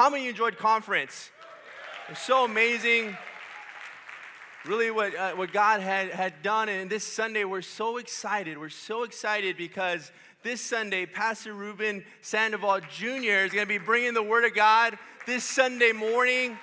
[0.00, 1.30] How many enjoyed conference?
[2.08, 3.14] It was so amazing.
[4.64, 6.70] Really, what, uh, what God had, had done.
[6.70, 8.56] And this Sunday, we're so excited.
[8.56, 10.10] We're so excited because
[10.42, 13.44] this Sunday, Pastor Ruben Sandoval Jr.
[13.44, 16.56] is going to be bringing the Word of God this Sunday morning.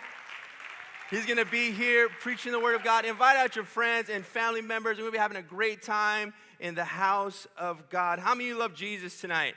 [1.11, 3.05] He's going to be here preaching the Word of God.
[3.05, 4.97] Invite out your friends and family members.
[4.97, 8.17] We're going to be having a great time in the house of God.
[8.17, 9.53] How many of you love Jesus tonight?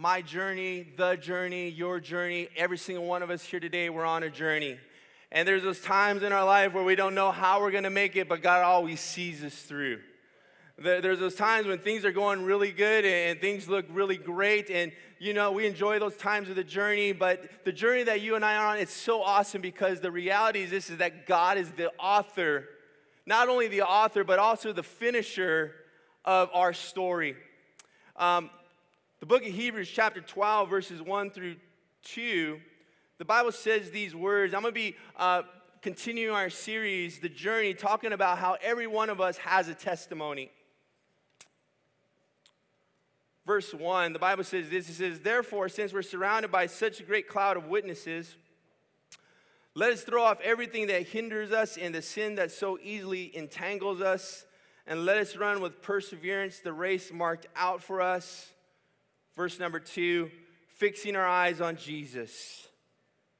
[0.00, 4.22] My journey, the journey, your journey, every single one of us here today, we're on
[4.22, 4.78] a journey.
[5.30, 7.90] And there's those times in our life where we don't know how we're going to
[7.90, 10.00] make it, but God always sees us through.
[10.78, 14.90] There's those times when things are going really good and things look really great, and
[15.18, 18.42] you know, we enjoy those times of the journey, but the journey that you and
[18.42, 21.70] I are on, it's so awesome because the reality is this is that God is
[21.72, 22.70] the author,
[23.26, 25.74] not only the author, but also the finisher
[26.24, 27.36] of our story.
[28.16, 28.48] Um,
[29.20, 31.56] the book of Hebrews, chapter 12, verses 1 through
[32.04, 32.60] 2,
[33.18, 34.54] the Bible says these words.
[34.54, 35.42] I'm going to be uh,
[35.82, 40.50] continuing our series, The Journey, talking about how every one of us has a testimony
[43.50, 47.02] verse 1, the Bible says this it says, Therefore, since we're surrounded by such a
[47.02, 48.36] great cloud of witnesses,
[49.74, 54.00] let us throw off everything that hinders us and the sin that so easily entangles
[54.00, 54.46] us,
[54.86, 58.52] and let us run with perseverance the race marked out for us.
[59.40, 60.30] Verse number 2,
[60.76, 62.68] fixing our eyes on Jesus,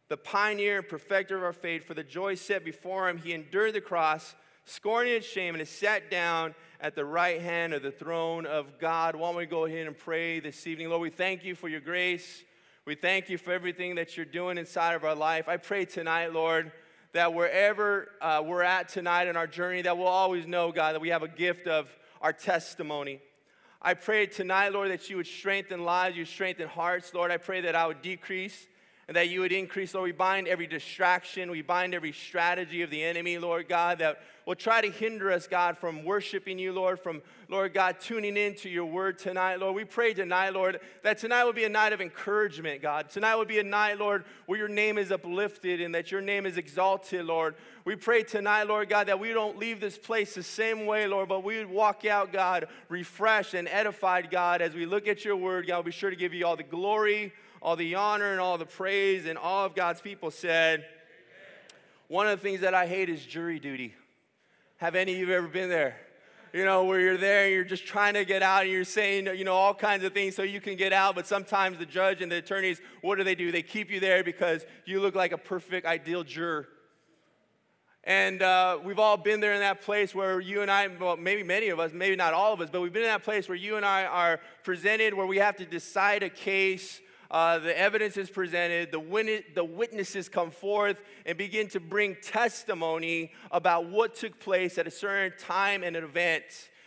[0.08, 3.74] the pioneer and perfecter of our faith, for the joy set before him, he endured
[3.74, 4.34] the cross,
[4.64, 8.78] scorning its shame, and has sat down at the right hand of the throne of
[8.78, 9.14] God.
[9.14, 10.88] Why don't we go ahead and pray this evening?
[10.88, 12.44] Lord, we thank you for your grace.
[12.86, 15.50] We thank you for everything that you're doing inside of our life.
[15.50, 16.72] I pray tonight, Lord,
[17.12, 21.02] that wherever uh, we're at tonight in our journey, that we'll always know, God, that
[21.02, 23.20] we have a gift of our testimony.
[23.82, 27.14] I pray tonight, Lord, that you would strengthen lives, you strengthen hearts.
[27.14, 28.66] Lord, I pray that I would decrease
[29.10, 29.92] and that you would increase.
[29.92, 34.20] Lord, we bind every distraction, we bind every strategy of the enemy, Lord God, that
[34.46, 38.68] will try to hinder us, God, from worshiping you, Lord, from, Lord God, tuning into
[38.68, 39.74] your word tonight, Lord.
[39.74, 43.10] We pray tonight, Lord, that tonight will be a night of encouragement, God.
[43.10, 46.46] Tonight will be a night, Lord, where your name is uplifted and that your name
[46.46, 47.56] is exalted, Lord.
[47.84, 51.28] We pray tonight, Lord God, that we don't leave this place the same way, Lord,
[51.28, 55.34] but we would walk out, God, refreshed and edified, God, as we look at your
[55.34, 55.78] word, God.
[55.78, 57.32] We'll be sure to give you all the glory
[57.62, 60.88] all the honor and all the praise, and all of God's people said, Amen.
[62.08, 63.94] One of the things that I hate is jury duty.
[64.78, 65.96] Have any of you ever been there?
[66.52, 69.26] You know, where you're there and you're just trying to get out and you're saying,
[69.26, 72.22] you know, all kinds of things so you can get out, but sometimes the judge
[72.22, 73.52] and the attorneys, what do they do?
[73.52, 76.66] They keep you there because you look like a perfect, ideal juror.
[78.02, 81.42] And uh, we've all been there in that place where you and I, well, maybe
[81.42, 83.58] many of us, maybe not all of us, but we've been in that place where
[83.58, 88.16] you and I are presented, where we have to decide a case uh, the evidence
[88.16, 94.16] is presented, the, win- the witnesses come forth and begin to bring testimony about what
[94.16, 96.42] took place at a certain time and an event.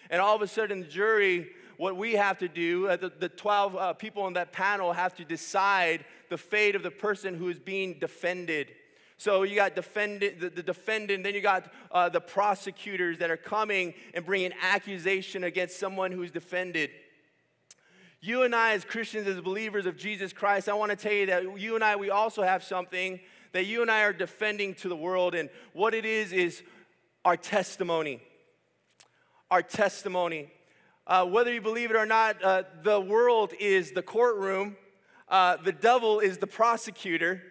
[0.10, 3.30] And all of a sudden, the jury, what we have to do, uh, the, the
[3.30, 7.48] 12 uh, people on that panel have to decide the fate of the person who
[7.48, 8.72] is being defended.
[9.18, 13.38] So you got defendant, the, the defendant, then you got uh, the prosecutors that are
[13.38, 16.90] coming and bringing accusation against someone who's defended.
[18.26, 21.26] You and I, as Christians, as believers of Jesus Christ, I want to tell you
[21.26, 23.20] that you and I, we also have something
[23.52, 25.36] that you and I are defending to the world.
[25.36, 26.64] And what it is, is
[27.26, 28.22] our testimony.
[29.52, 30.54] Our testimony.
[31.06, 34.78] Uh, whether you believe it or not, uh, the world is the courtroom,
[35.28, 37.44] uh, the devil is the prosecutor.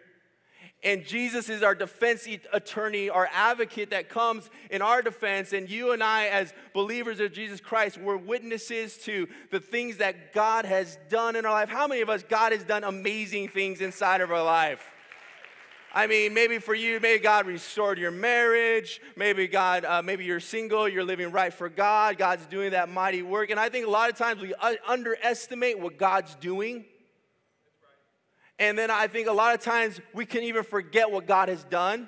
[0.84, 5.52] And Jesus is our defense attorney, our advocate that comes in our defense.
[5.52, 10.32] And you and I, as believers of Jesus Christ, we're witnesses to the things that
[10.32, 11.68] God has done in our life.
[11.68, 14.84] How many of us, God has done amazing things inside of our life?
[15.94, 19.00] I mean, maybe for you, maybe God restored your marriage.
[19.14, 22.16] Maybe God, uh, maybe you're single, you're living right for God.
[22.16, 23.50] God's doing that mighty work.
[23.50, 24.54] And I think a lot of times we
[24.88, 26.86] underestimate what God's doing.
[28.62, 31.64] And then I think a lot of times we can even forget what God has
[31.64, 32.06] done.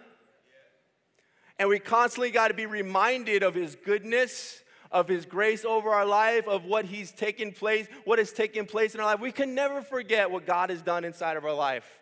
[1.58, 4.62] And we constantly got to be reminded of His goodness,
[4.92, 8.94] of His grace over our life, of what He's taken place, what has taken place
[8.94, 9.18] in our life.
[9.18, 11.98] We can never forget what God has done inside of our life.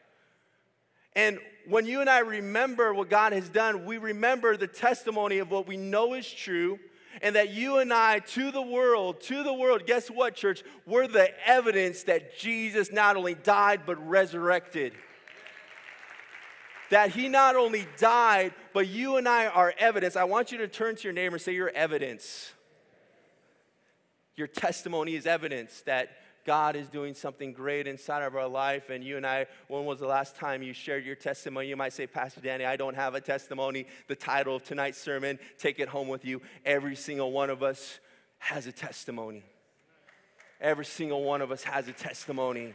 [1.16, 5.50] And when you and I remember what God has done, we remember the testimony of
[5.50, 6.78] what we know is true
[7.20, 10.62] and that you and I, to the world, to the world, guess what, church?
[10.86, 14.92] We're the evidence that Jesus not only died, but resurrected.
[16.90, 20.16] That he not only died, but you and I are evidence.
[20.16, 22.52] I want you to turn to your neighbor and say, You're evidence.
[24.36, 26.10] Your testimony is evidence that
[26.44, 28.90] God is doing something great inside of our life.
[28.90, 31.68] And you and I, when was the last time you shared your testimony?
[31.68, 33.86] You might say, Pastor Danny, I don't have a testimony.
[34.08, 36.42] The title of tonight's sermon, Take It Home with You.
[36.64, 37.98] Every single one of us
[38.38, 39.44] has a testimony.
[40.60, 42.74] Every single one of us has a testimony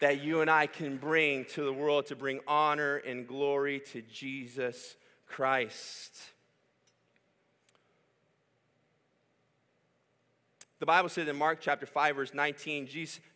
[0.00, 4.02] that you and I can bring to the world to bring honor and glory to
[4.02, 4.96] Jesus
[5.26, 6.14] Christ.
[10.84, 12.86] The Bible says in Mark chapter 5, verse 19,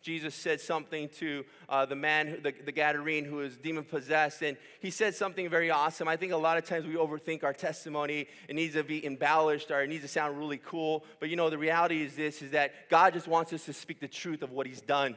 [0.03, 4.55] Jesus, said something to uh, the man, the, the Gadarene, who was demon possessed, and
[4.81, 6.07] he said something very awesome.
[6.07, 8.27] I think a lot of times we overthink our testimony.
[8.47, 11.03] It needs to be embellished or it needs to sound really cool.
[11.19, 13.99] But you know, the reality is this is that God just wants us to speak
[13.99, 15.15] the truth of what He's done.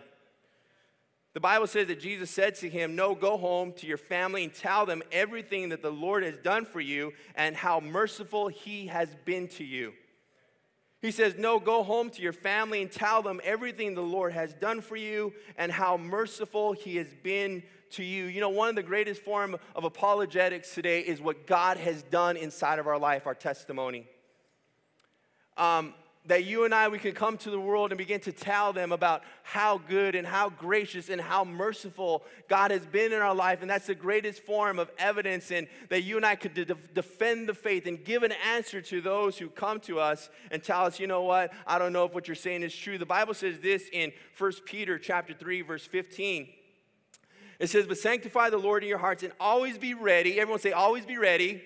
[1.35, 4.55] The Bible says that Jesus said to him, No, go home to your family and
[4.55, 9.15] tell them everything that the Lord has done for you and how merciful He has
[9.27, 9.93] been to you.
[11.03, 14.55] He says, No, go home to your family and tell them everything the Lord has
[14.55, 18.27] done for you and how merciful He has been to you.
[18.27, 22.37] You know, one of the greatest form of apologetics today is what God has done
[22.37, 24.07] inside of our life, our testimony.
[25.57, 25.93] Um,
[26.27, 28.93] that you and I, we can come to the world and begin to tell them
[28.93, 33.61] about how good and how gracious and how merciful God has been in our life.
[33.61, 37.49] And that's the greatest form of evidence, and that you and I could de- defend
[37.49, 41.01] the faith and give an answer to those who come to us and tell us,
[41.01, 42.99] you know what, I don't know if what you're saying is true.
[42.99, 46.49] The Bible says this in 1 Peter chapter 3, verse 15.
[47.59, 50.39] It says, But sanctify the Lord in your hearts and always be ready.
[50.39, 51.63] Everyone say, always be ready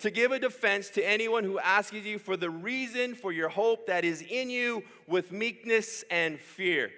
[0.00, 3.86] to give a defense to anyone who asks you for the reason for your hope
[3.86, 6.90] that is in you with meekness and fear.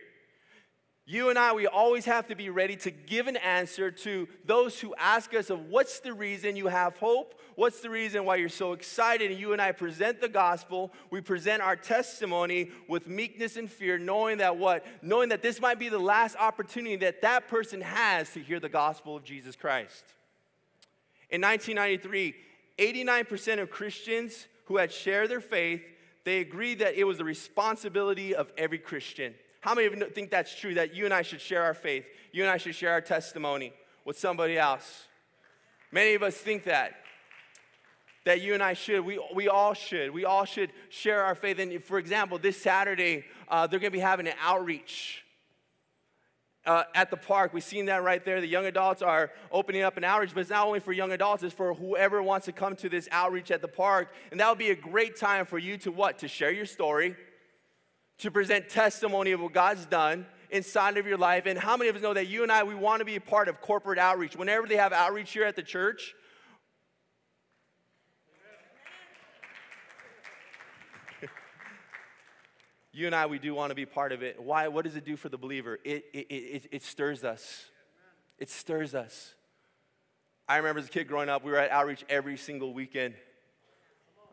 [1.10, 4.78] You and I, we always have to be ready to give an answer to those
[4.78, 7.34] who ask us of what's the reason you have hope?
[7.56, 9.32] What's the reason why you're so excited?
[9.32, 10.92] And you and I present the gospel.
[11.10, 14.86] We present our testimony with meekness and fear, knowing that what?
[15.02, 18.68] Knowing that this might be the last opportunity that that person has to hear the
[18.68, 20.04] gospel of Jesus Christ.
[21.28, 22.36] In 1993,
[22.80, 25.82] 89% of Christians who had shared their faith,
[26.24, 29.34] they agreed that it was the responsibility of every Christian.
[29.60, 32.06] How many of you think that's true, that you and I should share our faith?
[32.32, 33.74] You and I should share our testimony
[34.04, 35.06] with somebody else?
[35.92, 36.94] Many of us think that.
[38.24, 39.04] That you and I should.
[39.04, 40.10] We, we all should.
[40.10, 41.58] We all should share our faith.
[41.58, 45.24] And for example, this Saturday, uh, they're going to be having an outreach
[46.66, 47.54] uh, at the park.
[47.54, 48.40] We've seen that right there.
[48.40, 51.42] The young adults are opening up an outreach, but it's not only for young adults,
[51.42, 54.12] it's for whoever wants to come to this outreach at the park.
[54.30, 56.18] And that would be a great time for you to what?
[56.18, 57.16] To share your story,
[58.18, 61.46] to present testimony of what God's done inside of your life.
[61.46, 63.20] And how many of us know that you and I, we want to be a
[63.20, 64.36] part of corporate outreach?
[64.36, 66.14] Whenever they have outreach here at the church,
[72.92, 74.42] you and I, we do want to be part of it.
[74.42, 74.68] Why?
[74.68, 75.78] What does it do for the believer?
[75.84, 77.66] It, it, it, it stirs us.
[78.38, 79.34] It stirs us.
[80.48, 83.14] I remember as a kid growing up, we were at outreach every single weekend.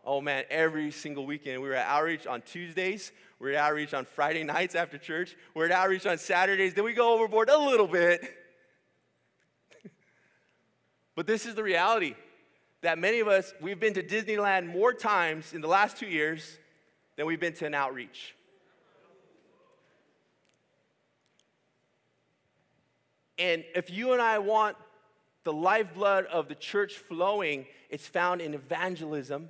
[0.04, 1.62] Oh man, every single weekend.
[1.62, 3.12] We were at outreach on Tuesdays.
[3.40, 5.36] We were at outreach on Friday nights after church.
[5.54, 6.74] We were at outreach on Saturdays.
[6.74, 8.22] Then we go overboard a little bit.
[11.16, 12.16] but this is the reality
[12.82, 16.58] that many of us, we've been to Disneyland more times in the last two years
[17.18, 18.34] than we've been to an outreach.
[23.40, 24.78] And if you and I want
[25.44, 29.50] the lifeblood of the church flowing, it's found in evangelism,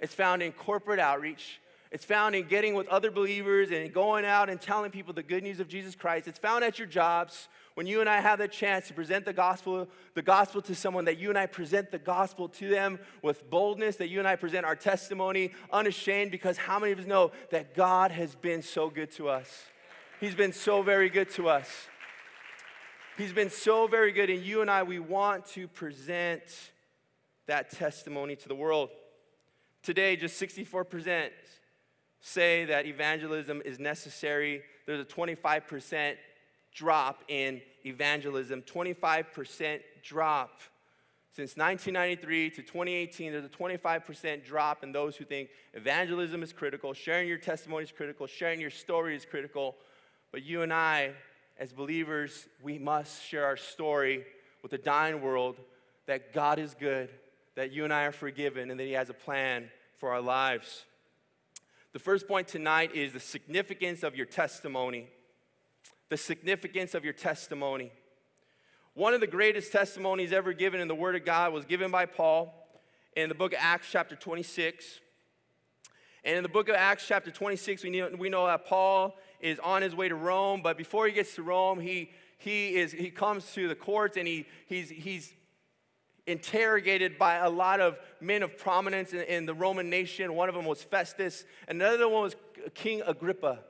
[0.00, 1.60] it's found in corporate outreach.
[1.92, 5.44] It's found in getting with other believers and going out and telling people the good
[5.44, 6.26] news of Jesus Christ.
[6.26, 9.32] It's found at your jobs when you and I have the chance to present the
[9.32, 13.48] gospel, the gospel to someone, that you and I present the gospel to them with
[13.48, 17.30] boldness, that you and I present our testimony unashamed, because how many of us know
[17.50, 19.48] that God has been so good to us?
[20.20, 21.68] He's been so very good to us.
[23.16, 26.42] He's been so very good, and you and I, we want to present
[27.46, 28.90] that testimony to the world.
[29.82, 31.30] Today, just 64%
[32.20, 34.60] say that evangelism is necessary.
[34.84, 36.16] There's a 25%
[36.74, 40.60] drop in evangelism, 25% drop.
[41.32, 46.92] Since 1993 to 2018, there's a 25% drop in those who think evangelism is critical,
[46.92, 49.76] sharing your testimony is critical, sharing your story is critical.
[50.32, 51.12] But you and I,
[51.58, 54.24] as believers, we must share our story
[54.62, 55.56] with the dying world
[56.06, 57.10] that God is good,
[57.54, 60.84] that you and I are forgiven, and that He has a plan for our lives.
[61.92, 65.08] The first point tonight is the significance of your testimony.
[66.10, 67.90] The significance of your testimony.
[68.94, 72.06] One of the greatest testimonies ever given in the Word of God was given by
[72.06, 72.54] Paul
[73.16, 75.00] in the book of Acts, chapter 26.
[76.24, 79.60] And in the book of Acts, chapter 26, we know, we know that Paul is
[79.60, 83.10] on his way to Rome, but before he gets to Rome, he, he, is, he
[83.10, 85.32] comes to the courts and he, he's, he's
[86.26, 90.34] interrogated by a lot of men of prominence in, in the Roman nation.
[90.34, 92.36] One of them was Festus, another one was
[92.74, 93.60] King Agrippa.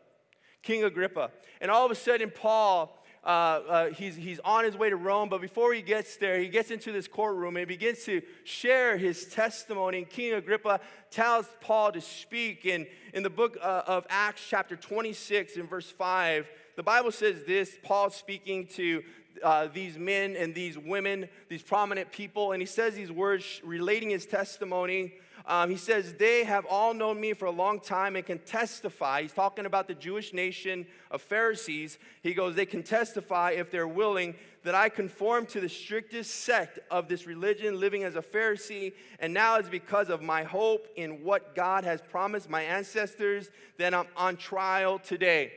[0.62, 1.30] King Agrippa.
[1.60, 5.28] And all of a sudden, Paul uh, uh, he's, he's on his way to Rome,
[5.28, 9.24] but before he gets there, he gets into this courtroom and begins to share his
[9.26, 9.98] testimony.
[9.98, 10.78] And King Agrippa
[11.10, 12.64] tells Paul to speak.
[12.66, 17.42] And in the book uh, of Acts, chapter 26, in verse 5, the Bible says
[17.44, 19.02] this Paul speaking to
[19.42, 24.10] uh, these men and these women, these prominent people, and he says these words relating
[24.10, 25.14] his testimony.
[25.46, 29.22] Um, he says, They have all known me for a long time and can testify.
[29.22, 31.98] He's talking about the Jewish nation of Pharisees.
[32.22, 34.34] He goes, They can testify if they're willing
[34.64, 38.94] that I conform to the strictest sect of this religion, living as a Pharisee.
[39.20, 43.48] And now it's because of my hope in what God has promised my ancestors
[43.78, 45.52] that I'm on trial today.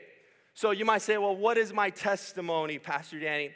[0.53, 3.51] So you might say, Well, what is my testimony, Pastor Danny?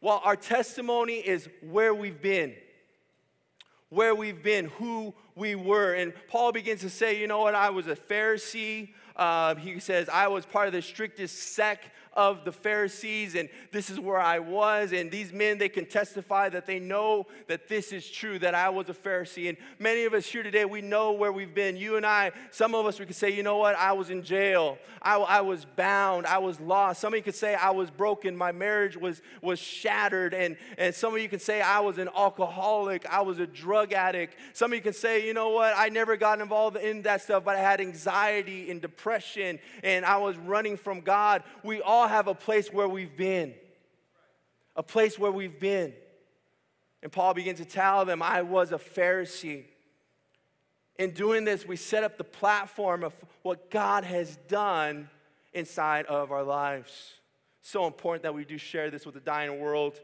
[0.00, 2.54] Well, our testimony is where we've been
[3.90, 5.94] where we've been, who we were.
[5.94, 8.90] And Paul begins to say, you know what, I was a Pharisee.
[9.16, 13.88] Uh, he says, I was part of the strictest sect of the Pharisees, and this
[13.88, 14.92] is where I was.
[14.92, 18.68] And these men, they can testify that they know that this is true, that I
[18.68, 19.48] was a Pharisee.
[19.48, 21.76] And many of us here today, we know where we've been.
[21.76, 24.22] You and I, some of us, we could say, you know what, I was in
[24.22, 27.00] jail, I, I was bound, I was lost.
[27.00, 30.34] Some of you could say, I was broken, my marriage was, was shattered.
[30.34, 33.92] And, and some of you could say, I was an alcoholic, I was a drug
[33.92, 34.36] addict.
[34.52, 37.44] Some of you can say, you know what, I never got involved in that stuff,
[37.44, 41.42] but I had anxiety and depression, and I was running from God.
[41.62, 43.54] We all all have a place where we've been.
[44.74, 45.92] A place where we've been.
[47.02, 49.64] And Paul begins to tell them, I was a Pharisee.
[50.98, 55.08] In doing this, we set up the platform of what God has done
[55.52, 57.14] inside of our lives.
[57.62, 60.00] So important that we do share this with the dying world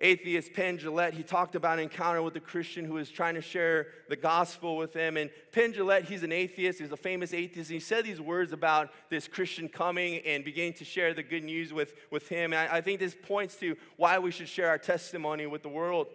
[0.00, 3.42] atheist Penn Jillette, he talked about an encounter with a Christian who was trying to
[3.42, 5.16] share the gospel with him.
[5.16, 7.70] And Penn Jillette, he's an atheist, he's a famous atheist.
[7.70, 11.44] And he said these words about this Christian coming and beginning to share the good
[11.44, 12.52] news with, with him.
[12.52, 15.68] And I, I think this points to why we should share our testimony with the
[15.68, 16.06] world.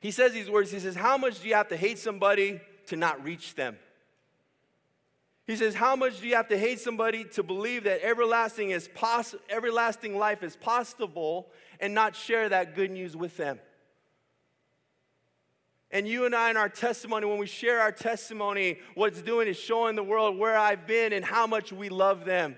[0.00, 2.96] He says these words He says, How much do you have to hate somebody to
[2.96, 3.76] not reach them?
[5.46, 8.88] He says, How much do you have to hate somebody to believe that everlasting, is
[8.94, 11.48] poss- everlasting life is possible
[11.80, 13.58] and not share that good news with them?
[15.90, 19.48] And you and I, in our testimony, when we share our testimony, what it's doing
[19.48, 22.56] is showing the world where I've been and how much we love them.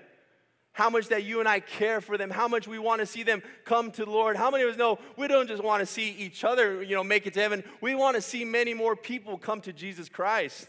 [0.74, 3.22] How much that you and I care for them, how much we want to see
[3.22, 4.36] them come to the Lord.
[4.36, 7.04] How many of us know we don't just want to see each other, you know,
[7.04, 7.62] make it to heaven.
[7.82, 10.66] We want to see many more people come to Jesus Christ.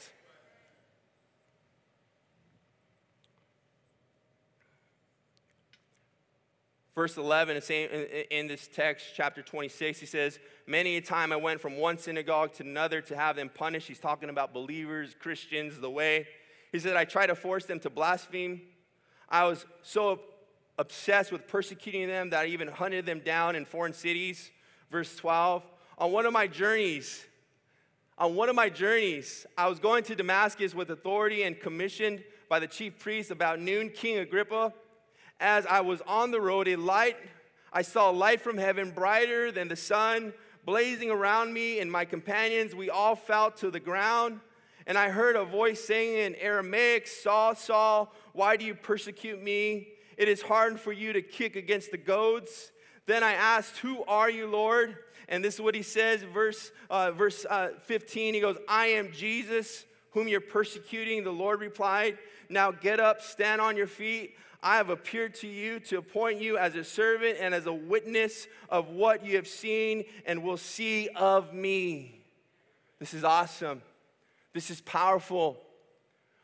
[6.95, 7.59] Verse 11,
[8.29, 12.53] in this text, chapter 26, he says, Many a time I went from one synagogue
[12.53, 13.87] to another to have them punished.
[13.87, 16.27] He's talking about believers, Christians, the way.
[16.71, 18.61] He said, I tried to force them to blaspheme.
[19.27, 20.19] I was so
[20.77, 24.51] obsessed with persecuting them that I even hunted them down in foreign cities.
[24.91, 25.63] Verse 12,
[25.97, 27.25] on one of my journeys,
[28.19, 32.59] on one of my journeys, I was going to Damascus with authority and commissioned by
[32.59, 33.89] the chief priest about noon.
[33.89, 34.73] King Agrippa
[35.43, 37.17] as I was on the road, a light,
[37.71, 40.33] I saw light from heaven brighter than the sun,
[40.65, 42.73] blazing around me and my companions.
[42.73, 44.39] We all fell to the ground.
[44.87, 49.89] And I heard a voice saying in Aramaic, Saul, Saul, why do you persecute me?
[50.17, 52.71] It is hard for you to kick against the goads.
[53.05, 54.95] Then I asked, Who are you, Lord?
[55.27, 58.33] And this is what he says, verse, uh, verse uh, 15.
[58.33, 61.23] He goes, I am Jesus, whom you're persecuting.
[61.23, 62.17] The Lord replied,
[62.49, 64.35] Now get up, stand on your feet.
[64.61, 68.47] I have appeared to you to appoint you as a servant and as a witness
[68.69, 72.21] of what you have seen and will see of me.
[72.97, 73.81] This is awesome.
[74.53, 75.59] This is powerful.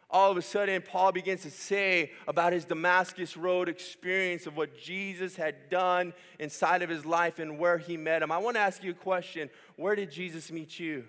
[0.10, 4.78] All of a sudden, Paul begins to say about his Damascus Road experience of what
[4.78, 8.32] Jesus had done inside of his life and where he met him.
[8.32, 11.06] I want to ask you a question Where did Jesus meet you?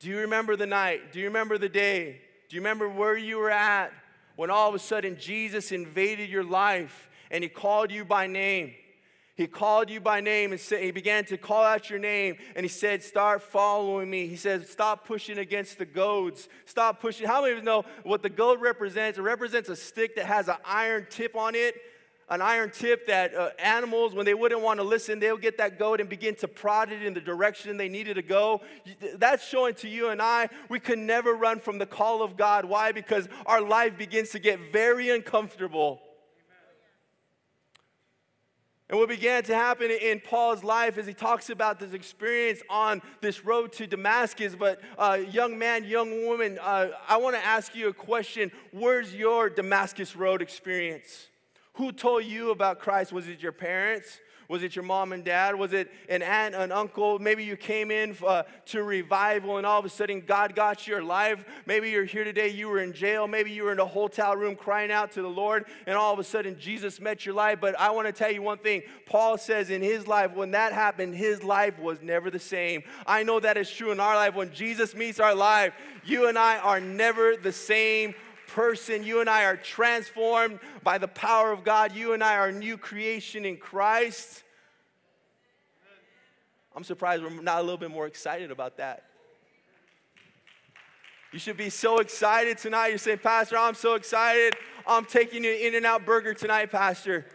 [0.00, 1.12] Do you remember the night?
[1.12, 2.20] Do you remember the day?
[2.48, 3.92] Do you remember where you were at?
[4.36, 8.74] when all of a sudden Jesus invaded your life and he called you by name.
[9.34, 12.64] He called you by name and said, he began to call out your name and
[12.64, 14.26] he said, Start following me.
[14.28, 16.48] He said, Stop pushing against the goads.
[16.64, 17.26] Stop pushing.
[17.26, 19.18] How many of you know what the goad represents?
[19.18, 21.74] It represents a stick that has an iron tip on it.
[22.28, 25.78] An iron tip that uh, animals, when they wouldn't want to listen, they'll get that
[25.78, 28.62] goad and begin to prod it in the direction they needed to go.
[29.14, 32.64] That's showing to you and I, we can never run from the call of God.
[32.64, 32.90] Why?
[32.90, 36.00] Because our life begins to get very uncomfortable.
[38.88, 43.02] And what began to happen in Paul's life as he talks about this experience on
[43.20, 44.56] this road to Damascus.
[44.56, 48.50] But, uh, young man, young woman, uh, I want to ask you a question.
[48.72, 51.28] Where's your Damascus Road experience?
[51.76, 53.12] Who told you about Christ?
[53.12, 54.20] Was it your parents?
[54.48, 55.56] Was it your mom and dad?
[55.56, 57.18] Was it an aunt, an uncle?
[57.18, 61.02] Maybe you came in uh, to revival and all of a sudden God got your
[61.02, 61.44] life.
[61.66, 63.26] Maybe you're here today, you were in jail.
[63.26, 66.18] Maybe you were in a hotel room crying out to the Lord and all of
[66.18, 67.58] a sudden Jesus met your life.
[67.60, 70.72] But I want to tell you one thing Paul says in his life, when that
[70.72, 72.84] happened, his life was never the same.
[73.06, 74.34] I know that is true in our life.
[74.34, 78.14] When Jesus meets our life, you and I are never the same
[78.48, 79.02] person.
[79.02, 81.94] You and I are transformed by the power of God.
[81.94, 84.42] You and I are a new creation in Christ.
[86.74, 89.04] I'm surprised we're not a little bit more excited about that.
[91.32, 92.88] You should be so excited tonight.
[92.88, 94.54] You're saying, Pastor, I'm so excited.
[94.86, 97.26] I'm taking you to In N Out Burger tonight, Pastor.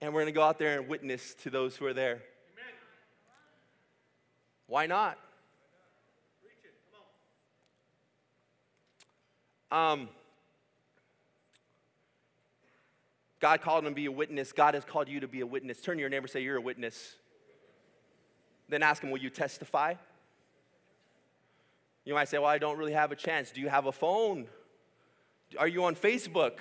[0.00, 2.14] And we're going to go out there and witness to those who are there.
[2.14, 2.74] Amen.
[4.66, 5.16] Why not?
[9.72, 10.10] Um,
[13.40, 14.52] God called him to be a witness.
[14.52, 15.80] God has called you to be a witness.
[15.80, 17.16] Turn to your neighbor say, You're a witness.
[18.68, 19.94] Then ask him, Will you testify?
[22.04, 23.50] You might say, Well, I don't really have a chance.
[23.50, 24.46] Do you have a phone?
[25.58, 26.58] Are you on Facebook?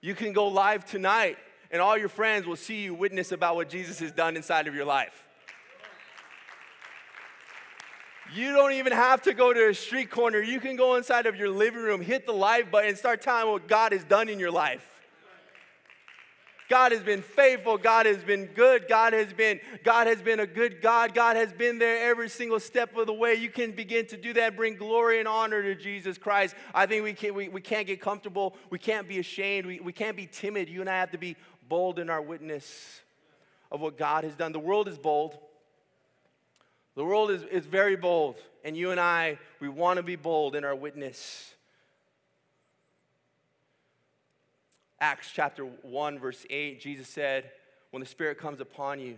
[0.00, 1.36] You can go live tonight,
[1.72, 4.74] and all your friends will see you witness about what Jesus has done inside of
[4.76, 5.27] your life.
[8.34, 10.40] You don't even have to go to a street corner.
[10.40, 13.50] You can go inside of your living room, hit the live button, and start telling
[13.50, 14.86] what God has done in your life.
[16.68, 17.78] God has been faithful.
[17.78, 18.86] God has been good.
[18.88, 21.14] God has been, God has been a good God.
[21.14, 23.34] God has been there every single step of the way.
[23.34, 26.54] You can begin to do that, bring glory and honor to Jesus Christ.
[26.74, 28.54] I think we, can, we, we can't get comfortable.
[28.68, 29.66] We can't be ashamed.
[29.66, 30.68] We, we can't be timid.
[30.68, 31.36] You and I have to be
[31.70, 33.00] bold in our witness
[33.72, 34.52] of what God has done.
[34.52, 35.38] The world is bold.
[36.98, 40.56] The world is, is very bold, and you and I, we want to be bold
[40.56, 41.54] in our witness.
[45.00, 47.52] Acts chapter 1, verse 8, Jesus said,
[47.92, 49.16] When the Spirit comes upon you,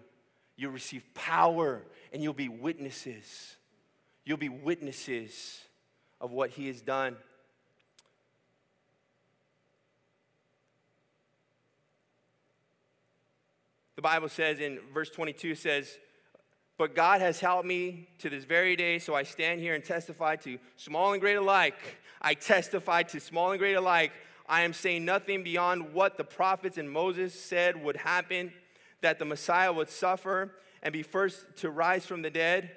[0.57, 1.81] you'll receive power
[2.13, 3.57] and you'll be witnesses.
[4.27, 5.61] You'll be witnesses
[6.21, 7.17] of what He has done.
[13.97, 15.97] The Bible says in verse 22 says,
[16.81, 20.37] but God has helped me to this very day, so I stand here and testify
[20.37, 21.75] to small and great alike.
[22.23, 24.13] I testify to small and great alike.
[24.49, 28.51] I am saying nothing beyond what the prophets and Moses said would happen
[29.03, 32.71] that the Messiah would suffer and be first to rise from the dead,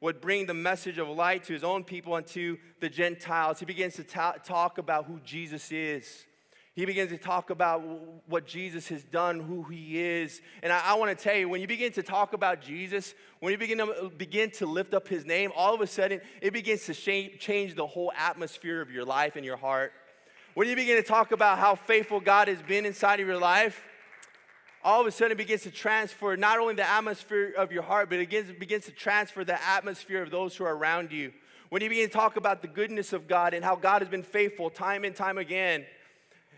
[0.00, 3.58] would bring the message of light to his own people and to the Gentiles.
[3.58, 6.26] He begins to ta- talk about who Jesus is
[6.74, 7.82] he begins to talk about
[8.26, 10.40] what Jesus has done, who he is.
[10.62, 13.52] And I, I want to tell you, when you begin to talk about Jesus, when
[13.52, 16.52] you begin to uh, begin to lift up his name, all of a sudden it
[16.54, 19.92] begins to shape, change the whole atmosphere of your life and your heart.
[20.54, 23.86] When you begin to talk about how faithful God has been inside of your life,
[24.82, 28.08] all of a sudden it begins to transfer not only the atmosphere of your heart,
[28.08, 31.32] but it begins, begins to transfer the atmosphere of those who are around you.
[31.68, 34.22] When you begin to talk about the goodness of God and how God has been
[34.22, 35.86] faithful time and time again,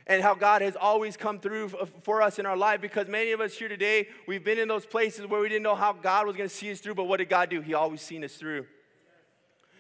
[0.07, 1.69] and how God has always come through
[2.03, 4.85] for us in our life because many of us here today, we've been in those
[4.85, 7.19] places where we didn't know how God was going to see us through, but what
[7.19, 7.61] did God do?
[7.61, 8.67] He always seen us through.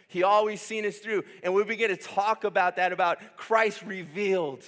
[0.08, 1.24] He always seen us through.
[1.42, 4.64] And we begin to talk about that, about Christ revealed,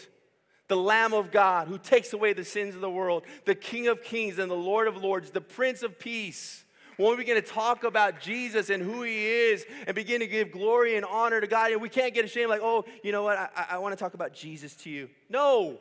[0.68, 4.02] the Lamb of God who takes away the sins of the world, the King of
[4.02, 6.64] kings and the Lord of lords, the Prince of peace
[6.96, 10.50] when we begin to talk about Jesus and who he is and begin to give
[10.50, 13.36] glory and honor to God, and we can't get ashamed like, oh, you know what,
[13.36, 15.10] I, I want to talk about Jesus to you.
[15.28, 15.78] No.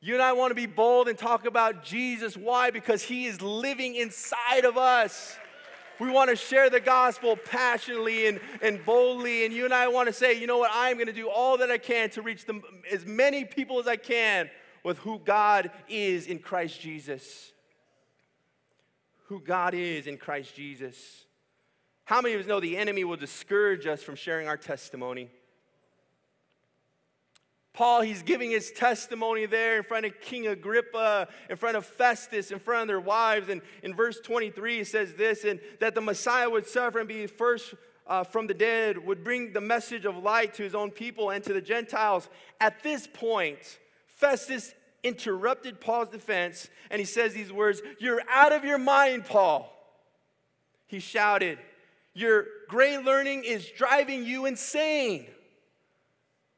[0.00, 2.36] You and I want to be bold and talk about Jesus.
[2.36, 2.70] Why?
[2.70, 5.36] Because he is living inside of us.
[6.00, 9.44] We want to share the gospel passionately and, and boldly.
[9.44, 10.70] And you and I want to say, you know what?
[10.72, 13.86] I'm going to do all that I can to reach them, as many people as
[13.86, 14.50] I can
[14.82, 17.53] with who God is in Christ Jesus
[19.24, 21.24] who God is in Christ Jesus.
[22.04, 25.30] How many of us know the enemy will discourage us from sharing our testimony?
[27.72, 32.52] Paul, he's giving his testimony there in front of King Agrippa, in front of Festus,
[32.52, 33.48] in front of their wives.
[33.48, 37.26] And in verse 23, he says this and that the Messiah would suffer and be
[37.26, 37.74] first
[38.06, 41.42] uh, from the dead, would bring the message of light to his own people and
[41.42, 42.28] to the Gentiles.
[42.60, 44.72] At this point, Festus
[45.04, 49.70] interrupted Paul's defense and he says these words You're out of your mind, Paul.
[50.86, 51.58] He shouted,
[52.14, 55.26] Your great learning is driving you insane.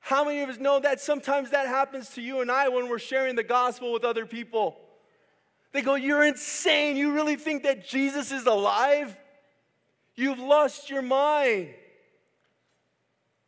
[0.01, 3.01] How many of us know that sometimes that happens to you and I when we're
[3.01, 4.79] sharing the gospel with other people?
[5.73, 6.97] They go, You're insane.
[6.97, 9.17] You really think that Jesus is alive?
[10.15, 11.75] You've lost your mind.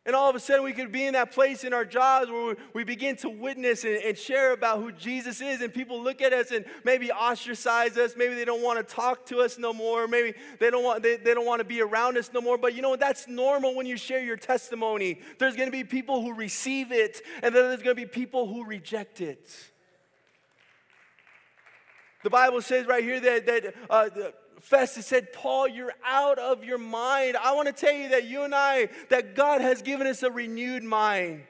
[0.05, 2.55] And all of a sudden, we could be in that place in our jobs where
[2.73, 6.51] we begin to witness and, share about who Jesus is, and people look at us
[6.51, 8.15] and maybe ostracize us.
[8.17, 10.07] Maybe they don't want to talk to us no more.
[10.07, 12.57] Maybe they don't want they, they don't want to be around us no more.
[12.57, 12.99] But you know what?
[12.99, 15.19] that's normal when you share your testimony.
[15.37, 18.47] There's going to be people who receive it, and then there's going to be people
[18.47, 19.51] who reject it.
[22.23, 23.75] The Bible says right here that that.
[23.89, 24.09] Uh,
[24.59, 27.37] Festus said, Paul, you're out of your mind.
[27.37, 30.31] I want to tell you that you and I, that God has given us a
[30.31, 31.43] renewed mind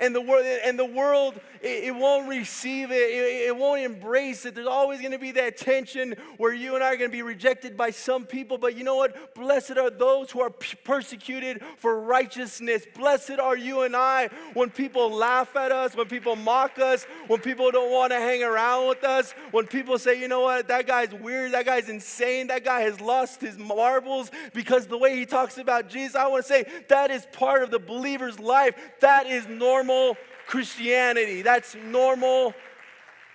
[0.00, 4.44] and the world and the world it, it won't receive it, it, it won't embrace
[4.44, 4.54] it.
[4.54, 7.22] There's always going to be that tension where you and i are going to be
[7.22, 9.34] rejected by some people but you know what?
[9.34, 12.86] Blessed are those who are persecuted for righteousness.
[12.94, 17.40] Blessed are you and i when people laugh at us when people mock us when
[17.40, 20.68] people don't want to hang around with us when people say you know what?
[20.68, 25.16] That guy's weird that guy's insane that guy has lost his marbles because the way
[25.16, 28.74] he talks about jesus i want to say that is part of the believer's life.
[29.00, 31.42] That is normal normal Christianity.
[31.42, 32.54] That's normal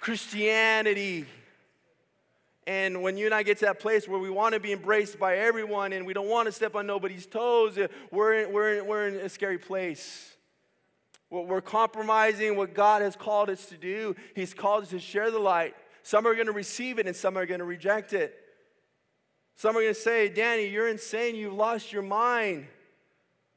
[0.01, 1.25] Christianity.
[2.67, 5.19] And when you and I get to that place where we want to be embraced
[5.19, 8.73] by everyone and we don't want to step on nobody's toes, uh, we're in, we're
[8.75, 10.35] in, we're in a scary place.
[11.31, 14.15] We're compromising what God has called us to do.
[14.35, 15.75] He's called us to share the light.
[16.03, 18.35] Some are going to receive it and some are going to reject it.
[19.55, 21.35] Some are going to say, Danny, you're insane.
[21.35, 22.67] You've lost your mind.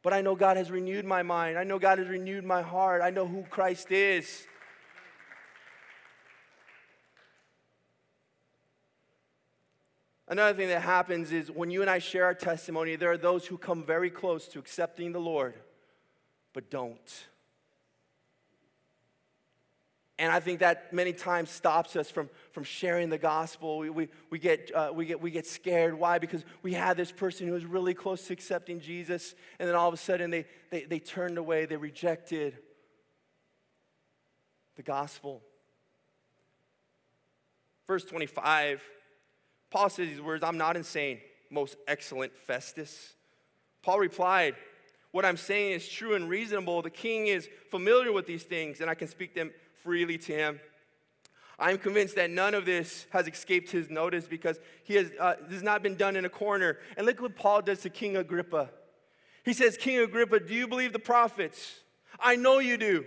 [0.06, 1.58] But I know God has renewed my mind.
[1.58, 3.02] I know God has renewed my heart.
[3.02, 4.46] I know who Christ is.
[10.28, 13.46] Another thing that happens is when you and I share our testimony, there are those
[13.46, 15.54] who come very close to accepting the Lord,
[16.52, 17.26] but don't.
[20.18, 23.78] And I think that many times stops us from, from sharing the gospel.
[23.78, 25.98] We, we, we, get, uh, we, get, we get scared.
[25.98, 26.18] Why?
[26.18, 29.88] Because we had this person who was really close to accepting Jesus, and then all
[29.88, 32.56] of a sudden they, they, they turned away, they rejected
[34.76, 35.42] the gospel.
[37.86, 38.82] Verse 25,
[39.70, 43.14] Paul says these words I'm not insane, most excellent Festus.
[43.82, 44.56] Paul replied,
[45.10, 46.80] What I'm saying is true and reasonable.
[46.80, 49.52] The king is familiar with these things, and I can speak them
[49.86, 50.60] freely to him.
[51.60, 55.54] I'm convinced that none of this has escaped his notice because he has, uh, this
[55.54, 56.78] has not been done in a corner.
[56.96, 58.68] And look what Paul does to King Agrippa.
[59.44, 61.76] He says, King Agrippa, do you believe the prophets?
[62.18, 63.06] I know you do.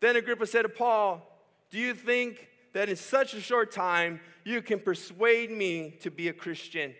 [0.00, 1.22] Then Agrippa said to Paul,
[1.70, 6.26] Do you think that in such a short time you can persuade me to be
[6.26, 6.92] a Christian?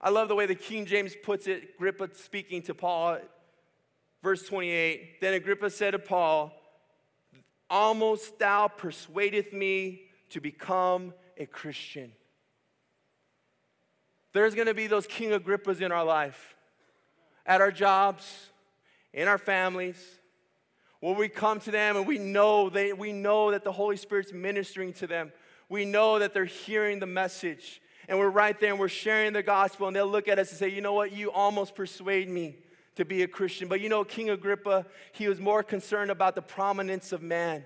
[0.00, 3.18] I love the way the King James puts it, Agrippa speaking to Paul.
[4.22, 6.52] Verse 28 Then Agrippa said to Paul,
[7.68, 12.12] Almost thou persuadeth me to become a Christian.
[14.32, 16.56] There's gonna be those King Agrippas in our life,
[17.46, 18.50] at our jobs,
[19.12, 20.18] in our families,
[21.00, 24.32] where we come to them and we know, they, we know that the Holy Spirit's
[24.32, 25.32] ministering to them.
[25.68, 27.80] We know that they're hearing the message.
[28.08, 30.58] And we're right there and we're sharing the gospel, and they'll look at us and
[30.58, 31.12] say, You know what?
[31.12, 32.56] You almost persuade me
[32.96, 33.68] to be a Christian.
[33.68, 37.64] But you know, King Agrippa, he was more concerned about the prominence of man.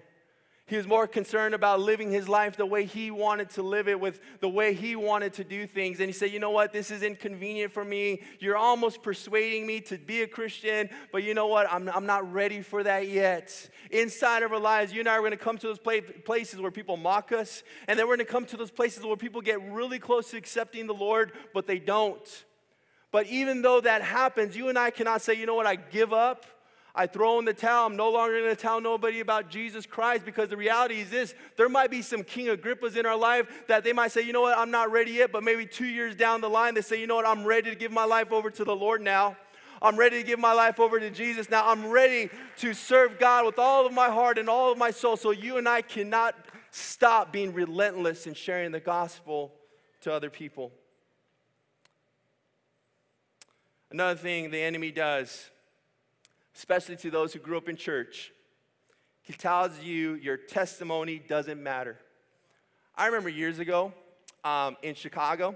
[0.67, 4.01] He was more concerned about living his life the way he wanted to live it,
[4.01, 6.01] with the way he wanted to do things.
[6.01, 6.73] And he said, You know what?
[6.73, 8.23] This is inconvenient for me.
[8.39, 11.71] You're almost persuading me to be a Christian, but you know what?
[11.71, 13.69] I'm, I'm not ready for that yet.
[13.91, 15.81] Inside of our lives, you and I are going to come to those
[16.25, 19.17] places where people mock us, and then we're going to come to those places where
[19.17, 22.45] people get really close to accepting the Lord, but they don't.
[23.15, 26.13] But even though that happens, you and I cannot say, you know what, I give
[26.13, 26.47] up.
[26.97, 27.87] I throw in the towel.
[27.87, 31.33] I'm no longer going to tell nobody about Jesus Christ because the reality is this
[31.57, 34.41] there might be some King Agrippas in our life that they might say, you know
[34.41, 35.31] what, I'm not ready yet.
[35.31, 37.77] But maybe two years down the line, they say, you know what, I'm ready to
[37.77, 39.37] give my life over to the Lord now.
[39.81, 41.71] I'm ready to give my life over to Jesus now.
[41.71, 45.17] I'm ready to serve God with all of my heart and all of my soul.
[45.17, 46.35] So you and I cannot
[46.73, 49.55] stop being relentless in sharing the gospel
[50.01, 50.73] to other people.
[53.95, 55.51] Another thing the enemy does,
[56.57, 58.33] especially to those who grew up in church,
[59.23, 61.97] he tells you your testimony doesn't matter.
[62.97, 63.93] I remember years ago
[64.43, 65.55] um, in Chicago,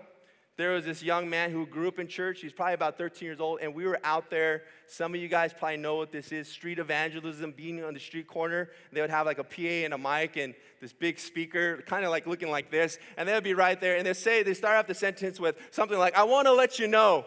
[0.56, 2.40] there was this young man who grew up in church.
[2.40, 4.62] He's probably about 13 years old, and we were out there.
[4.86, 8.28] Some of you guys probably know what this is street evangelism, being on the street
[8.28, 8.70] corner.
[8.92, 12.12] They would have like a PA and a mic and this big speaker, kind of
[12.12, 13.96] like looking like this, and they would be right there.
[13.96, 16.78] And they say, they start off the sentence with something like, I want to let
[16.78, 17.26] you know.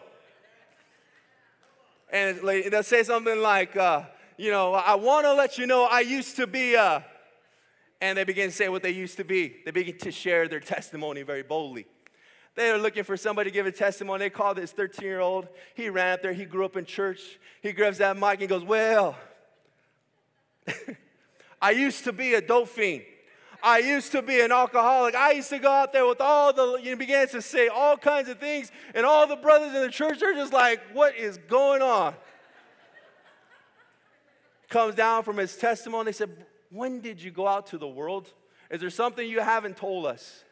[2.12, 4.02] And they'll say something like, uh,
[4.36, 7.04] you know, I want to let you know I used to be a.
[8.02, 9.56] And they begin to say what they used to be.
[9.64, 11.86] They begin to share their testimony very boldly.
[12.54, 14.26] They are looking for somebody to give a testimony.
[14.26, 15.48] They call this 13 year old.
[15.74, 16.34] He ran up there.
[16.34, 17.38] He grew up in church.
[17.62, 19.16] He grabs that mic and goes, Well,
[21.62, 23.04] I used to be a dope fiend.
[23.62, 25.14] I used to be an alcoholic.
[25.14, 27.96] I used to go out there with all the, you know, began to say all
[27.96, 31.38] kinds of things, and all the brothers in the church they're just like, What is
[31.48, 32.14] going on?
[34.68, 36.06] Comes down from his testimony.
[36.06, 38.32] They said, When did you go out to the world?
[38.68, 40.42] Is there something you haven't told us?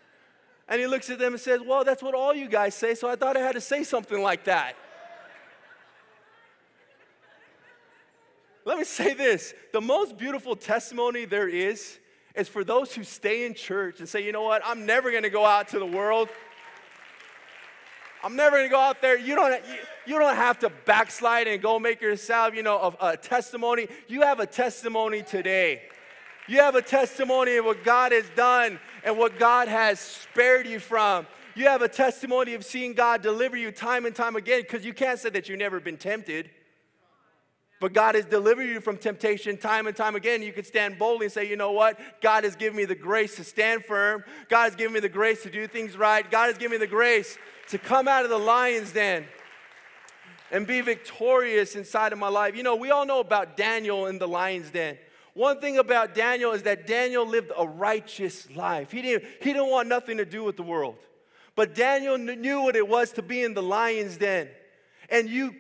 [0.69, 3.09] And he looks at them and says, Well, that's what all you guys say, so
[3.09, 4.77] I thought I had to say something like that.
[8.65, 11.99] Let me say this the most beautiful testimony there is
[12.35, 15.31] is for those who stay in church and say, you know what, I'm never gonna
[15.31, 16.29] go out to the world.
[18.23, 19.19] I'm never gonna go out there.
[19.19, 23.13] You don't, you, you don't have to backslide and go make yourself, you know, a,
[23.13, 23.89] a testimony.
[24.09, 25.83] You have a testimony today.
[26.47, 30.81] You have a testimony of what God has done and what God has spared you
[30.81, 31.27] from.
[31.55, 34.93] You have a testimony of seeing God deliver you time and time again because you
[34.93, 36.51] can't say that you've never been tempted.
[37.81, 40.43] But God has delivered you from temptation time and time again.
[40.43, 41.99] You can stand boldly and say, you know what?
[42.21, 44.23] God has given me the grace to stand firm.
[44.51, 46.31] God has given me the grace to do things right.
[46.31, 47.39] God has given me the grace
[47.69, 49.25] to come out of the lion's den
[50.51, 52.55] and be victorious inside of my life.
[52.55, 54.99] You know, we all know about Daniel in the lion's den.
[55.33, 58.91] One thing about Daniel is that Daniel lived a righteous life.
[58.91, 60.97] He didn't, he didn't want nothing to do with the world.
[61.55, 64.49] But Daniel knew what it was to be in the lion's den.
[65.09, 65.55] And you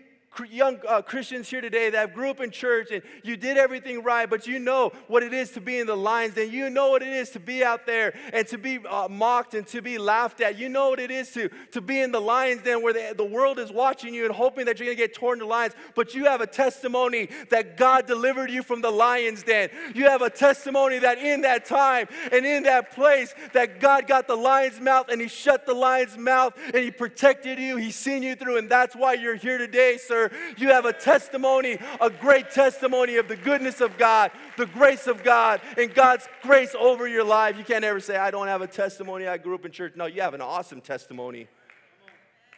[0.48, 4.28] young uh, Christians here today that grew up in church and you did everything right,
[4.28, 7.02] but you know what it is to be in the lines, and you know what
[7.02, 10.40] it is to be out there and to be uh, mocked and to be laughed
[10.40, 10.58] at.
[10.58, 13.24] You know what it is to, to be in the lion's den where the, the
[13.24, 16.14] world is watching you and hoping that you're going to get torn to lines, but
[16.14, 19.68] you have a testimony that God delivered you from the lion's den.
[19.94, 24.26] You have a testimony that in that time and in that place that God got
[24.26, 27.76] the lion's mouth and he shut the lion's mouth and he protected you.
[27.76, 30.19] He's seen you through, and that's why you're here today, sir
[30.56, 35.22] you have a testimony, a great testimony of the goodness of God, the grace of
[35.22, 37.56] God, and God's grace over your life.
[37.56, 39.26] You can't ever say, I don't have a testimony.
[39.26, 39.94] I grew up in church.
[39.96, 41.48] No, you have an awesome testimony.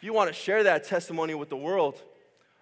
[0.01, 2.03] You want to share that testimony with the world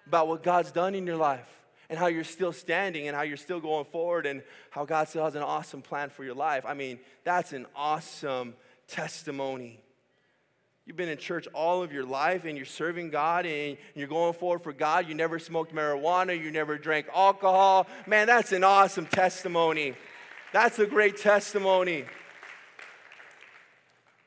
[0.06, 1.48] about what God's done in your life
[1.88, 5.24] and how you're still standing and how you're still going forward and how God still
[5.24, 6.64] has an awesome plan for your life.
[6.66, 8.54] I mean, that's an awesome
[8.86, 9.80] testimony.
[10.90, 14.32] You've been in church all of your life and you're serving God and you're going
[14.32, 15.06] forward for God.
[15.06, 17.86] You never smoked marijuana, you never drank alcohol.
[18.08, 19.94] Man, that's an awesome testimony.
[20.52, 22.06] That's a great testimony.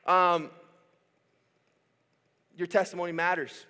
[0.06, 0.48] Um,
[2.56, 3.66] your testimony matters.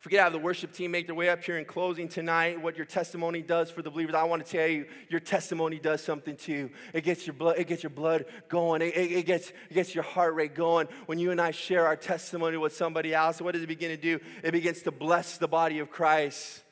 [0.00, 2.86] Forget have the worship team make their way up here in closing tonight, what your
[2.86, 4.14] testimony does for the believers.
[4.14, 6.70] I want to tell you, your testimony does something too.
[6.94, 8.80] It gets your blood, it gets your blood going.
[8.80, 10.86] It, it, it, gets, it gets your heart rate going.
[11.06, 13.96] When you and I share our testimony with somebody else, what does it begin to
[13.96, 14.20] do?
[14.44, 16.62] It begins to bless the body of Christ.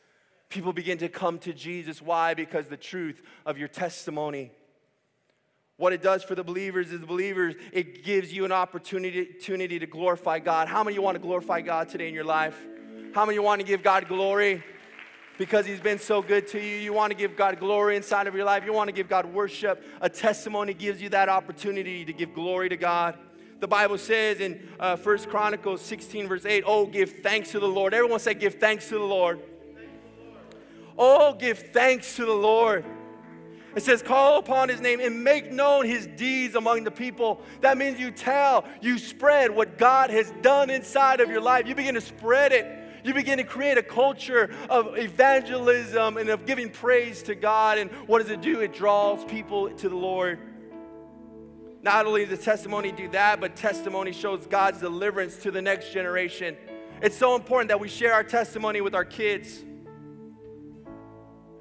[0.48, 2.00] People begin to come to Jesus.
[2.00, 2.34] Why?
[2.34, 4.52] Because the truth of your testimony.
[5.78, 9.80] What it does for the believers is the believers, it gives you an opportunity, opportunity
[9.80, 10.68] to glorify God.
[10.68, 12.56] How many of you want to glorify God today in your life?
[13.16, 14.62] How many want to give God glory?
[15.38, 16.76] Because He's been so good to you.
[16.76, 18.62] You want to give God glory inside of your life.
[18.66, 19.82] You want to give God worship.
[20.02, 23.16] A testimony gives you that opportunity to give glory to God.
[23.60, 27.66] The Bible says in uh, 1 Chronicles 16, verse 8, Oh, give thanks to the
[27.66, 27.94] Lord.
[27.94, 29.40] Everyone say, Give thanks to the Lord.
[30.98, 32.84] Oh, give thanks to the Lord.
[33.74, 37.40] It says, Call upon his name and make known his deeds among the people.
[37.62, 41.66] That means you tell, you spread what God has done inside of your life.
[41.66, 42.82] You begin to spread it.
[43.06, 47.78] You begin to create a culture of evangelism and of giving praise to God.
[47.78, 48.58] And what does it do?
[48.58, 50.40] It draws people to the Lord.
[51.82, 56.56] Not only does testimony do that, but testimony shows God's deliverance to the next generation.
[57.00, 59.62] It's so important that we share our testimony with our kids.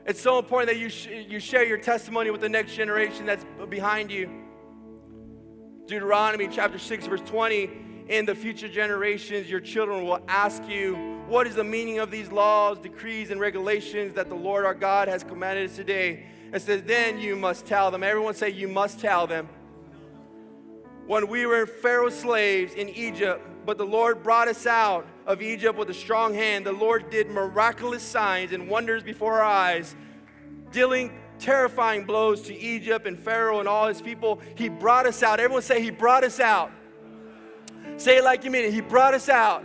[0.07, 3.45] It's so important that you, sh- you share your testimony with the next generation that's
[3.69, 4.31] behind you.
[5.85, 7.69] Deuteronomy chapter 6, verse 20
[8.09, 12.31] In the future generations, your children will ask you, what is the meaning of these
[12.31, 16.25] laws, decrees, and regulations that the Lord our God has commanded us today?
[16.53, 18.03] It says, Then you must tell them.
[18.03, 19.49] Everyone say, You must tell them.
[21.07, 25.77] When we were Pharaoh's slaves in Egypt, but the Lord brought us out of Egypt
[25.77, 26.65] with a strong hand.
[26.65, 29.95] The Lord did miraculous signs and wonders before our eyes,
[30.71, 34.39] dealing terrifying blows to Egypt and Pharaoh and all his people.
[34.55, 35.39] He brought us out.
[35.39, 36.71] Everyone say, He brought us out.
[37.97, 38.73] Say it like you mean it.
[38.73, 39.63] He brought us out.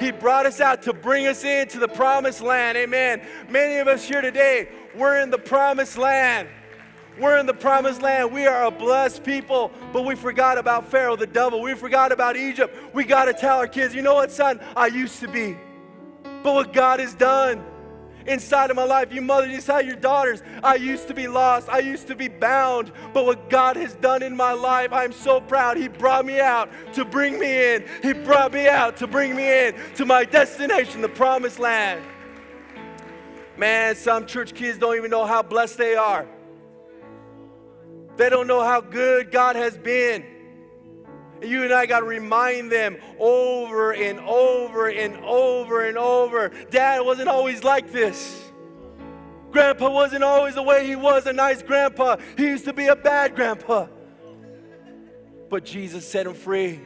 [0.00, 2.78] He brought us out to bring us into the promised land.
[2.78, 3.22] Amen.
[3.50, 6.48] Many of us here today, we're in the promised land.
[7.18, 8.32] We're in the promised land.
[8.32, 11.60] We are a blessed people, but we forgot about Pharaoh, the devil.
[11.60, 12.74] We forgot about Egypt.
[12.94, 14.58] We got to tell our kids, you know what, son?
[14.74, 15.58] I used to be.
[16.42, 17.62] But what God has done,
[18.30, 19.12] inside of my life.
[19.12, 21.68] You mothers, inside your daughters, I used to be lost.
[21.68, 22.92] I used to be bound.
[23.12, 25.76] But what God has done in my life, I'm so proud.
[25.76, 27.84] He brought me out to bring me in.
[28.02, 32.02] He brought me out to bring me in to my destination, the promised land.
[33.56, 36.26] Man, some church kids don't even know how blessed they are.
[38.16, 40.24] They don't know how good God has been.
[41.42, 46.50] You and I got to remind them over and over and over and over.
[46.70, 48.50] Dad wasn't always like this.
[49.50, 52.16] Grandpa wasn't always the way he was, a nice grandpa.
[52.36, 53.86] He used to be a bad grandpa.
[55.48, 56.80] But Jesus set him free.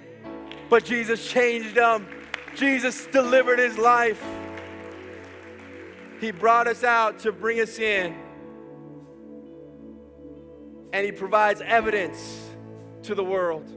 [0.71, 2.07] But Jesus changed him.
[2.55, 4.23] Jesus delivered his life.
[6.21, 8.14] He brought us out to bring us in.
[10.93, 12.49] And he provides evidence
[13.03, 13.69] to the world.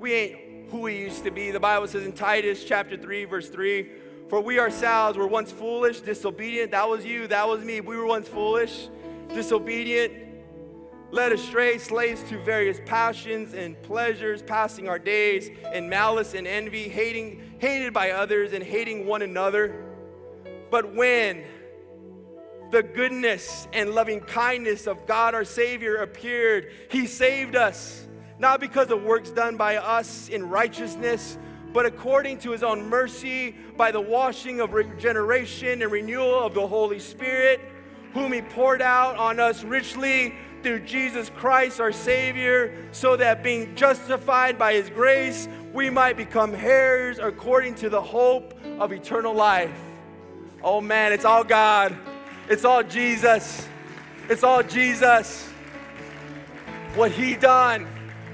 [0.00, 1.50] We ain't who we used to be.
[1.50, 3.86] The Bible says in Titus chapter 3, verse 3
[4.30, 6.70] For we ourselves were once foolish, disobedient.
[6.70, 7.82] That was you, that was me.
[7.82, 8.88] We were once foolish,
[9.28, 10.14] disobedient,
[11.10, 16.88] led astray, slaves to various passions and pleasures, passing our days in malice and envy,
[16.88, 19.84] hating, hated by others and hating one another.
[20.70, 21.44] But when
[22.70, 28.06] the goodness and loving kindness of God our Savior appeared, He saved us
[28.40, 31.36] not because of works done by us in righteousness,
[31.74, 36.66] but according to his own mercy, by the washing of regeneration and renewal of the
[36.66, 37.60] Holy Spirit,
[38.14, 43.76] whom he poured out on us richly through Jesus Christ our Savior, so that being
[43.76, 49.78] justified by his grace, we might become heirs according to the hope of eternal life.
[50.62, 51.94] Oh man, it's all God.
[52.48, 53.68] It's all Jesus.
[54.30, 55.46] It's all Jesus.
[56.94, 57.86] What he done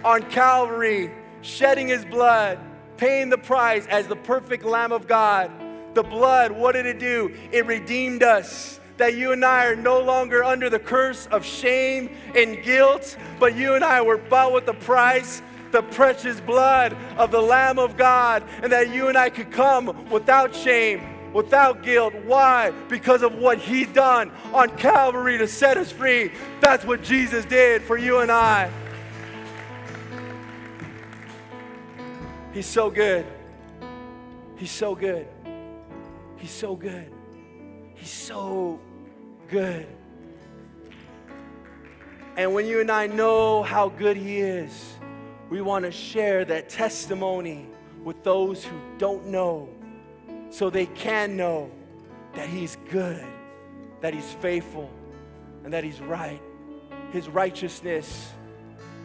[0.05, 1.11] on Calvary,
[1.43, 2.59] shedding his blood,
[2.97, 5.51] paying the price as the perfect Lamb of God.
[5.95, 7.35] The blood, what did it do?
[7.53, 8.81] It redeemed us.
[8.99, 13.55] That you and I are no longer under the curse of shame and guilt, but
[13.55, 17.97] you and I were bought with the price the precious blood of the Lamb of
[17.97, 22.15] God, and that you and I could come without shame, without guilt.
[22.25, 22.71] Why?
[22.89, 26.33] Because of what He done on Calvary to set us free.
[26.61, 28.71] That's what Jesus did for you and I.
[32.57, 33.27] He's so good.
[34.57, 35.27] He's so good.
[36.39, 37.13] He's so good.
[37.97, 38.81] He's so
[39.51, 39.87] good.
[42.39, 44.95] And when you and I know how good He is,
[45.51, 47.67] we want to share that testimony
[48.03, 49.69] with those who don't know
[50.49, 51.71] so they can know
[52.33, 53.23] that He's good,
[54.01, 54.91] that He's faithful,
[55.63, 56.41] and that He's right.
[57.13, 58.31] His righteousness,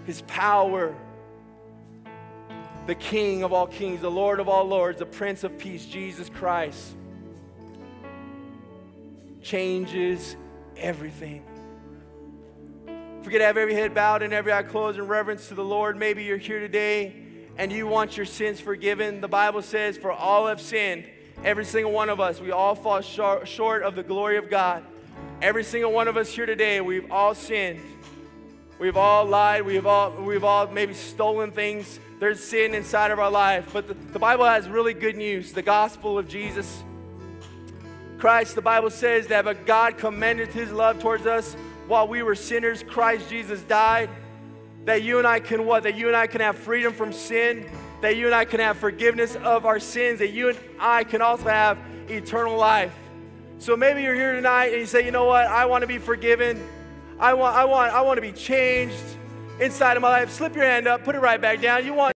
[0.06, 0.96] His power,
[2.88, 6.30] the King of all kings, the Lord of all lords, the Prince of peace, Jesus
[6.30, 6.96] Christ,
[9.42, 10.36] changes
[10.78, 11.44] everything.
[13.22, 15.96] Forget to have every head bowed and every eye closed in reverence to the Lord.
[15.96, 17.16] Maybe you're here today
[17.58, 19.22] and you want your sins forgiven.
[19.22, 21.06] The Bible says, For all have sinned,
[21.44, 24.84] every single one of us, we all fall short of the glory of God.
[25.40, 27.80] Every single one of us here today, we've all sinned.
[28.80, 29.64] We've all lied.
[29.64, 33.68] We've all, we've all maybe stolen things there's sin inside of our life.
[33.74, 36.84] But the, the Bible has really good news the gospel of Jesus
[38.20, 38.54] Christ.
[38.54, 41.56] The Bible says that but God commended his love towards us
[41.88, 42.84] while we were sinners.
[42.84, 44.08] Christ Jesus died.
[44.86, 45.82] That you and I can what?
[45.82, 47.68] That you and I can have freedom from sin.
[48.02, 50.20] That you and I can have forgiveness of our sins.
[50.20, 52.94] That you and I can also have eternal life.
[53.58, 55.48] So maybe you're here tonight and you say, you know what?
[55.48, 56.68] I want to be forgiven.
[57.20, 59.18] I want, I want, I want to be changed
[59.60, 60.32] inside of my life.
[60.32, 61.86] Slip your hand up, put it right back down.
[61.86, 62.16] You want